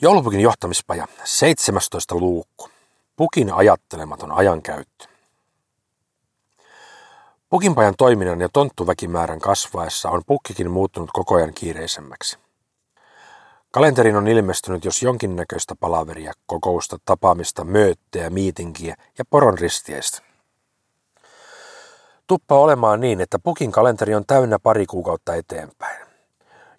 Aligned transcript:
Joulupukin 0.00 0.40
johtamispaja, 0.40 1.06
17 1.24 2.14
luukku. 2.14 2.68
Pukin 3.16 3.52
ajattelematon 3.52 4.32
ajankäyttö. 4.32 5.06
Pukinpajan 7.50 7.94
toiminnan 7.98 8.40
ja 8.40 8.48
tonttuväkimäärän 8.52 9.40
kasvaessa 9.40 10.10
on 10.10 10.22
pukkikin 10.26 10.70
muuttunut 10.70 11.10
koko 11.12 11.34
ajan 11.34 11.54
kiireisemmäksi. 11.54 12.38
Kalenterin 13.70 14.16
on 14.16 14.28
ilmestynyt 14.28 14.84
jos 14.84 15.02
jonkinnäköistä 15.02 15.74
palaveria, 15.80 16.32
kokousta, 16.46 16.98
tapaamista, 17.04 17.64
möötteä, 17.64 18.30
miitinkiä 18.30 18.96
ja 19.18 19.24
poron 19.30 19.58
ristiestä. 19.58 20.22
Tuppa 22.26 22.58
olemaan 22.58 23.00
niin, 23.00 23.20
että 23.20 23.38
pukin 23.38 23.72
kalenteri 23.72 24.14
on 24.14 24.26
täynnä 24.26 24.58
pari 24.58 24.86
kuukautta 24.86 25.34
eteenpäin. 25.34 25.93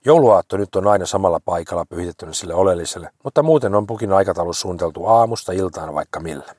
Jouluaatto 0.06 0.58
nyt 0.58 0.76
on 0.76 0.88
aina 0.88 1.06
samalla 1.06 1.40
paikalla 1.46 1.86
pyhitettynä 1.86 2.34
sille 2.34 2.54
oleelliselle, 2.54 3.10
mutta 3.24 3.44
muuten 3.44 3.76
on 3.76 3.88
pukin 3.88 4.14
aikataulu 4.14 4.54
suunniteltu 4.54 5.06
aamusta 5.06 5.52
iltaan 5.52 5.94
vaikka 5.94 6.20
millä. 6.20 6.56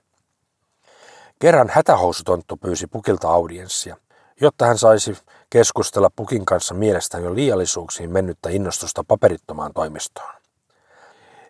Kerran 1.38 1.70
hätähousutonttu 1.72 2.56
pyysi 2.56 2.86
pukilta 2.86 3.28
audienssia, 3.28 3.96
jotta 4.40 4.66
hän 4.66 4.78
saisi 4.78 5.16
keskustella 5.50 6.10
pukin 6.16 6.44
kanssa 6.44 6.74
mielestäni 6.74 7.24
jo 7.24 7.34
liiallisuuksiin 7.34 8.10
mennyttä 8.10 8.50
innostusta 8.50 9.04
paperittomaan 9.08 9.72
toimistoon. 9.74 10.34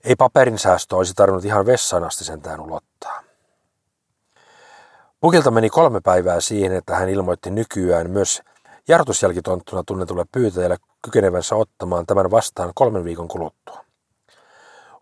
Ei 0.04 0.16
paperin 0.16 0.59
säästö 0.59 0.96
olisi 0.96 1.15
tarvinnut 1.15 1.45
ihan 1.45 1.66
vessaan 1.66 2.04
asti 2.04 2.24
sentään 2.24 2.60
ulottaa. 2.60 3.23
Pukilta 5.20 5.51
meni 5.51 5.70
kolme 5.70 6.01
päivää 6.01 6.40
siihen, 6.40 6.73
että 6.73 6.96
hän 6.96 7.09
ilmoitti 7.09 7.51
nykyään 7.51 8.10
myös 8.10 8.42
jarrutusjälkitonttuna 8.88 9.82
tunnetulle 9.86 10.24
pyytäjälle 10.32 10.76
kykenevänsä 11.02 11.56
ottamaan 11.56 12.06
tämän 12.06 12.30
vastaan 12.30 12.72
kolmen 12.74 13.04
viikon 13.04 13.28
kuluttua. 13.28 13.84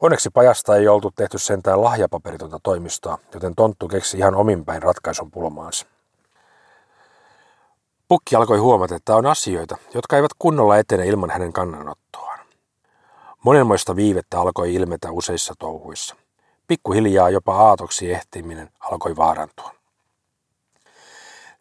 Onneksi 0.01 0.31
pajasta 0.31 0.77
ei 0.77 0.89
oltu 0.89 1.11
tehty 1.17 1.39
sentään 1.39 1.83
lahjapaperitonta 1.83 2.61
toimistoa, 2.63 3.19
joten 3.35 3.55
tonttu 3.55 3.89
keksi 3.89 4.19
ihan 4.19 4.35
ominpäin 4.35 4.83
ratkaisun 4.83 5.31
pulmaansa. 5.31 5.87
Pukki 8.09 8.37
alkoi 8.37 8.59
huomata, 8.59 8.97
että 8.97 9.17
on 9.17 9.27
asioita, 9.27 9.77
jotka 9.95 10.17
eivät 10.17 10.31
kunnolla 10.39 10.79
etene 10.79 11.07
ilman 11.07 11.31
hänen 11.31 11.53
kannanottoaan. 11.53 12.39
Monenmoista 13.45 13.97
viivettä 13.97 14.41
alkoi 14.41 14.75
ilmetä 14.75 15.11
useissa 15.11 15.55
touhuissa. 15.59 16.17
Pikkuhiljaa 16.67 17.31
jopa 17.31 17.57
aatoksi 17.57 18.13
ehtiminen 18.13 18.71
alkoi 18.81 19.17
vaarantua. 19.17 19.84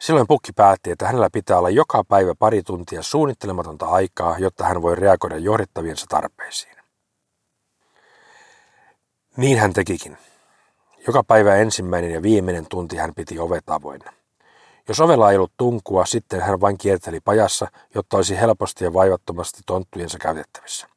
Silloin 0.03 0.27
Pukki 0.27 0.51
päätti, 0.53 0.91
että 0.91 1.05
hänellä 1.05 1.29
pitää 1.33 1.57
olla 1.57 1.69
joka 1.69 2.03
päivä 2.03 2.35
pari 2.39 2.63
tuntia 2.63 3.03
suunnittelematonta 3.03 3.85
aikaa, 3.85 4.39
jotta 4.39 4.65
hän 4.65 4.81
voi 4.81 4.95
reagoida 4.95 5.37
johdettaviensa 5.37 6.05
tarpeisiin. 6.09 6.75
Niin 9.37 9.57
hän 9.57 9.73
tekikin. 9.73 10.17
Joka 11.07 11.23
päivä 11.23 11.55
ensimmäinen 11.55 12.11
ja 12.11 12.21
viimeinen 12.21 12.65
tunti 12.69 12.97
hän 12.97 13.13
piti 13.15 13.39
ovet 13.39 13.69
avoinna. 13.69 14.13
Jos 14.87 14.99
ovella 14.99 15.31
ei 15.31 15.37
ollut 15.37 15.53
tunkua, 15.57 16.05
sitten 16.05 16.41
hän 16.41 16.61
vain 16.61 16.77
kierteli 16.77 17.19
pajassa, 17.19 17.67
jotta 17.95 18.17
olisi 18.17 18.39
helposti 18.39 18.83
ja 18.83 18.93
vaivattomasti 18.93 19.61
tonttujensa 19.65 20.17
käytettävissä. 20.19 20.87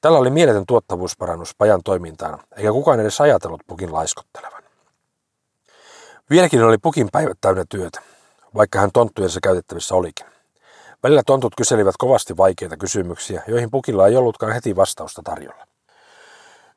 Tällä 0.00 0.18
oli 0.18 0.30
mieletön 0.30 0.66
tuottavuusparannus 0.66 1.54
pajan 1.58 1.80
toimintaan, 1.84 2.38
eikä 2.56 2.72
kukaan 2.72 3.00
edes 3.00 3.20
ajatellut 3.20 3.62
pukin 3.66 3.92
laiskottelevan. 3.92 4.62
Vieläkin 6.30 6.62
oli 6.62 6.78
pukin 6.78 7.08
päivät 7.12 7.38
täynnä 7.40 7.64
työtä 7.68 8.11
vaikka 8.54 8.78
hän 8.78 8.90
tonttujensa 8.92 9.40
käytettävissä 9.42 9.94
olikin. 9.94 10.26
Välillä 11.02 11.22
tontut 11.26 11.54
kyselivät 11.56 11.94
kovasti 11.98 12.36
vaikeita 12.36 12.76
kysymyksiä, 12.76 13.42
joihin 13.48 13.70
pukilla 13.70 14.06
ei 14.06 14.16
ollutkaan 14.16 14.52
heti 14.52 14.76
vastausta 14.76 15.22
tarjolla. 15.24 15.66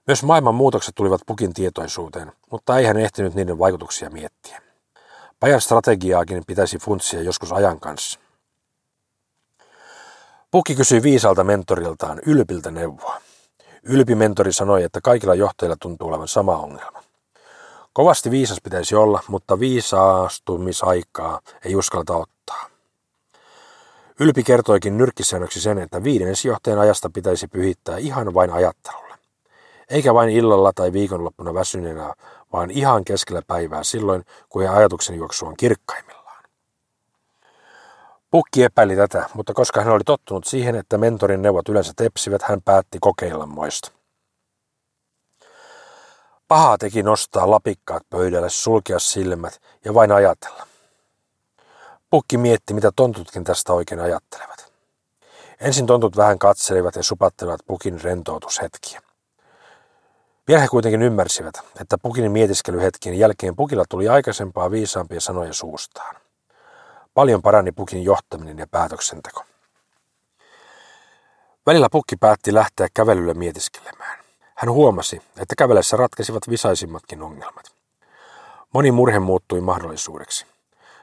Myös 0.08 0.24
maailman 0.24 0.56
muutokset 0.56 0.96
tulivat 0.96 1.22
pukin 1.26 1.54
tietoisuuteen, 1.54 2.32
mutta 2.52 2.78
ei 2.78 2.86
hän 2.86 2.98
ehtinyt 2.98 3.36
niiden 3.36 3.60
vaikutuksia 3.60 4.10
miettiä. 4.10 4.62
Pajan 5.40 5.62
strategiaakin 5.62 6.44
pitäisi 6.48 6.78
funtsia 6.78 7.22
joskus 7.22 7.52
ajan 7.52 7.80
kanssa. 7.80 8.20
Pukki 10.52 10.76
kysyi 10.76 11.04
viisalta 11.04 11.44
mentoriltaan 11.44 12.22
Ylpiltä 12.26 12.72
neuvoa. 12.72 13.22
Ylpi 13.84 14.16
mentori 14.16 14.54
sanoi, 14.54 14.84
että 14.84 15.00
kaikilla 15.04 15.36
johtajilla 15.36 15.76
tuntuu 15.80 16.08
olevan 16.08 16.28
sama 16.28 16.58
ongelma. 16.58 17.05
Kovasti 17.96 18.32
viisas 18.32 18.58
pitäisi 18.64 18.96
olla, 18.96 19.24
mutta 19.28 19.60
viisaastumisaikaa 19.60 21.40
ei 21.66 21.76
uskalleta 21.76 22.18
ottaa. 22.18 22.70
Ylpi 24.20 24.44
kertoikin 24.44 24.98
nyrkkisäännöksi 24.98 25.62
sen, 25.62 25.78
että 25.78 26.04
viidennesjohtajan 26.04 26.80
ajasta 26.80 27.10
pitäisi 27.10 27.48
pyhittää 27.48 27.98
ihan 27.98 28.34
vain 28.34 28.52
ajattelulle. 28.52 29.16
Eikä 29.90 30.14
vain 30.14 30.30
illalla 30.30 30.72
tai 30.76 30.94
viikonloppuna 30.94 31.54
väsyneenä, 31.54 32.14
vaan 32.54 32.72
ihan 32.72 33.06
keskellä 33.06 33.42
päivää 33.48 33.84
silloin, 33.84 34.26
kun 34.50 34.70
ajatuksen 34.70 35.16
juoksu 35.16 35.46
on 35.46 35.58
kirkkaimmillaan. 35.58 36.44
Pukki 38.32 38.64
epäili 38.64 38.96
tätä, 38.96 39.30
mutta 39.34 39.54
koska 39.54 39.82
hän 39.82 39.94
oli 39.94 40.04
tottunut 40.06 40.46
siihen, 40.46 40.76
että 40.76 40.98
mentorin 40.98 41.42
neuvot 41.42 41.70
yleensä 41.70 41.94
tepsivät, 41.96 42.42
hän 42.42 42.62
päätti 42.62 42.98
kokeilla 43.02 43.46
moista. 43.46 43.92
Paha 46.48 46.78
teki 46.78 47.04
nostaa 47.04 47.52
lapikkaat 47.52 48.04
pöydälle, 48.10 48.50
sulkea 48.50 49.00
silmät 49.00 49.62
ja 49.86 49.94
vain 49.94 50.12
ajatella. 50.12 50.68
Pukki 52.10 52.38
mietti, 52.38 52.74
mitä 52.74 52.92
tontutkin 52.96 53.44
tästä 53.44 53.74
oikein 53.74 54.02
ajattelevat. 54.02 54.74
Ensin 55.60 55.86
tontut 55.86 56.18
vähän 56.18 56.40
katselivat 56.40 56.96
ja 56.96 57.04
supattelivat 57.04 57.62
pukin 57.68 58.02
rentoutushetkiä. 58.02 59.02
Pian 60.46 60.62
he 60.62 60.68
kuitenkin 60.68 61.02
ymmärsivät, 61.02 61.56
että 61.82 61.98
pukin 61.98 62.32
mietiskelyhetkien 62.32 63.20
jälkeen 63.20 63.56
pukilla 63.56 63.84
tuli 63.90 64.10
aikaisempaa 64.10 64.72
viisaampia 64.72 65.22
sanoja 65.22 65.54
suustaan. 65.54 66.16
Paljon 67.14 67.42
parani 67.42 67.72
pukin 67.72 68.04
johtaminen 68.04 68.58
ja 68.58 68.68
päätöksenteko. 68.68 69.44
Välillä 71.66 71.88
pukki 71.92 72.16
päätti 72.16 72.54
lähteä 72.54 72.88
kävelylle 72.94 73.34
mietiskelemään. 73.34 74.05
Hän 74.56 74.72
huomasi, 74.72 75.22
että 75.38 75.56
kävelessä 75.58 75.98
ratkesivat 75.98 76.50
visaisimmatkin 76.50 77.22
ongelmat. 77.22 77.66
Moni 78.74 78.92
murhe 78.92 79.20
muuttui 79.20 79.62
mahdollisuudeksi. 79.62 80.46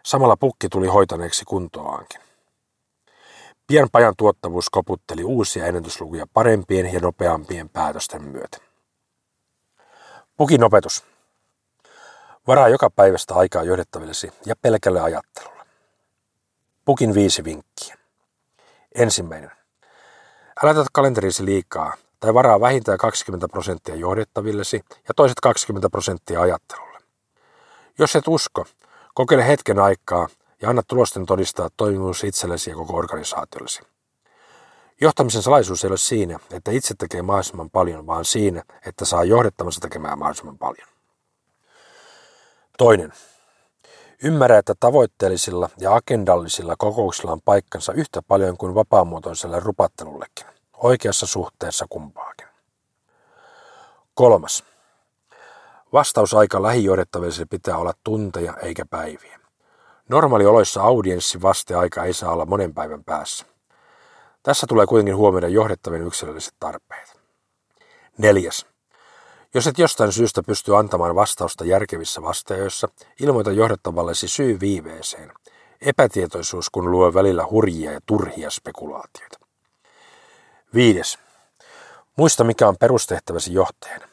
Samalla 0.03 0.37
pukki 0.37 0.69
tuli 0.69 0.87
hoitaneeksi 0.87 1.45
kuntoaankin. 1.45 2.21
Pian 3.67 3.89
pajan 3.93 4.15
tuottavuus 4.17 4.71
koputteli 4.71 5.25
uusia 5.25 5.67
ennätyslukuja 5.67 6.27
parempien 6.35 6.93
ja 6.93 7.01
nopeampien 7.01 7.69
päätösten 7.69 8.23
myötä. 8.23 8.59
Pukin 10.37 10.65
opetus. 10.65 11.05
Varaa 12.47 12.69
joka 12.69 12.91
päivästä 12.91 13.35
aikaa 13.35 13.63
johdettavillesi 13.63 14.33
ja 14.47 14.57
pelkälle 14.57 15.01
ajattelulle. 15.01 15.65
Pukin 16.85 17.15
viisi 17.15 17.45
vinkkiä. 17.45 17.97
Ensimmäinen. 18.95 19.51
Älä 20.63 20.75
tätä 20.75 20.89
kalenterisi 20.93 21.45
liikaa, 21.45 21.97
tai 22.23 22.35
varaa 22.35 22.61
vähintään 22.61 22.99
20 22.99 23.49
prosenttia 23.49 23.95
johdettavillesi 23.95 24.85
ja 25.09 25.15
toiset 25.17 25.41
20 25.43 25.91
prosenttia 25.91 26.41
ajattelulle. 26.41 26.99
Jos 27.99 28.17
et 28.17 28.29
usko, 28.29 28.67
kokeile 29.15 29.47
hetken 29.47 29.79
aikaa 29.79 30.29
ja 30.63 30.71
anna 30.71 30.83
tulosten 30.89 31.27
todistaa 31.27 31.69
toimivuus 31.77 32.25
itsellesi 32.25 32.71
ja 32.71 32.77
koko 32.77 32.97
organisaatiollesi. 32.97 33.83
Johtamisen 35.01 35.43
salaisuus 35.43 35.85
ei 35.85 35.89
ole 35.89 35.97
siinä, 35.97 36.39
että 36.51 36.71
itse 36.71 36.95
tekee 36.99 37.23
mahdollisimman 37.23 37.71
paljon, 37.71 38.07
vaan 38.07 38.25
siinä, 38.25 38.63
että 38.87 39.05
saa 39.05 39.25
johdettavansa 39.25 39.81
tekemään 39.81 40.19
mahdollisimman 40.19 40.59
paljon. 40.59 40.89
Toinen. 42.79 43.13
Ymmärrä, 44.25 44.59
että 44.59 44.75
tavoitteellisilla 44.81 45.71
ja 45.79 45.95
agendallisilla 45.95 46.75
kokouksilla 46.79 47.33
on 47.33 47.43
paikkansa 47.45 47.93
yhtä 47.93 48.23
paljon 48.23 48.57
kuin 48.57 48.75
vapaamuotoiselle 48.75 49.61
rupattelullekin 49.61 50.53
oikeassa 50.83 51.27
suhteessa 51.27 51.87
kumpaakin. 51.91 52.47
Kolmas. 54.15 54.65
Vastausaika 55.93 56.63
lähijohdettaville 56.63 57.47
pitää 57.51 57.77
olla 57.77 57.93
tunteja 58.05 58.57
eikä 58.57 58.87
päiviä. 58.87 59.41
Normaalioloissa 60.09 60.83
audienssi 60.83 61.43
vasteaika 61.43 62.05
ei 62.05 62.13
saa 62.13 62.33
olla 62.33 62.47
monen 62.47 62.75
päivän 62.75 63.05
päässä. 63.05 63.47
Tässä 64.43 64.67
tulee 64.67 64.87
kuitenkin 64.87 65.17
huomioida 65.17 65.49
johdettavien 65.49 66.07
yksilölliset 66.07 66.55
tarpeet. 66.61 67.21
Neljäs. 68.19 68.67
Jos 69.55 69.67
et 69.67 69.79
jostain 69.79 70.13
syystä 70.13 70.43
pysty 70.43 70.77
antamaan 70.77 71.15
vastausta 71.15 71.65
järkevissä 71.65 72.23
vasteajoissa, 72.23 72.89
ilmoita 73.21 73.53
johdettavallesi 73.53 74.29
syy 74.29 74.61
viiveeseen. 74.61 75.33
Epätietoisuus 75.81 76.71
kun 76.71 76.91
luo 76.91 77.15
välillä 77.15 77.47
hurjia 77.51 77.93
ja 77.93 78.01
turhia 78.07 78.51
spekulaatioita. 78.51 79.42
Viides. 80.75 81.19
Muista 82.17 82.45
mikä 82.45 82.69
on 82.69 82.77
perustehtäväsi 82.81 83.55
johtajana. 83.55 84.09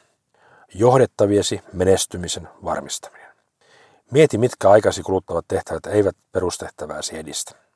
Johdettaviesi 0.73 1.61
menestymisen 1.73 2.47
varmistaminen. 2.63 3.29
Mieti 4.11 4.37
mitkä 4.37 4.69
aikasi 4.69 5.03
kuluttavat 5.03 5.45
tehtävät 5.47 5.85
eivät 5.85 6.15
perustehtävääsi 6.31 7.17
edistä. 7.17 7.68